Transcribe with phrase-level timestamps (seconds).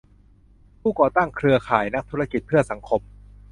[0.81, 3.01] ผู้ก่อตั้งเครือข่ายนักธุรกิจเพื่อสังคม